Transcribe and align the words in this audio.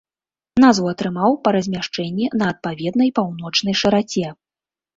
Назву 0.61 0.87
атрымаў 0.93 1.35
па 1.43 1.49
размяшчэнні 1.57 2.31
на 2.43 2.49
адпаведнай 2.55 3.15
паўночнай 3.21 3.81
шыраце. 3.85 4.27